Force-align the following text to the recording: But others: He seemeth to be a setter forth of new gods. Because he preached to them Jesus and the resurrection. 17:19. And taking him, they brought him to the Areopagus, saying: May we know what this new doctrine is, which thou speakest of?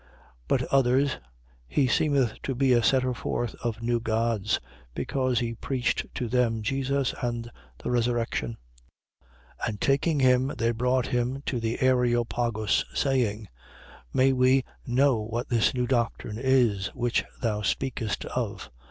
But 0.47 0.63
others: 0.73 1.19
He 1.67 1.85
seemeth 1.85 2.41
to 2.41 2.55
be 2.55 2.73
a 2.73 2.81
setter 2.81 3.13
forth 3.13 3.53
of 3.63 3.83
new 3.83 3.99
gods. 3.99 4.59
Because 4.95 5.37
he 5.37 5.53
preached 5.53 6.07
to 6.15 6.27
them 6.27 6.63
Jesus 6.63 7.13
and 7.21 7.51
the 7.77 7.91
resurrection. 7.91 8.57
17:19. 9.61 9.67
And 9.67 9.79
taking 9.79 10.19
him, 10.19 10.47
they 10.57 10.71
brought 10.71 11.05
him 11.05 11.43
to 11.45 11.59
the 11.59 11.83
Areopagus, 11.83 12.83
saying: 12.95 13.47
May 14.11 14.33
we 14.33 14.63
know 14.87 15.17
what 15.19 15.49
this 15.49 15.71
new 15.75 15.85
doctrine 15.85 16.39
is, 16.39 16.87
which 16.95 17.23
thou 17.39 17.61
speakest 17.61 18.25
of? 18.25 18.71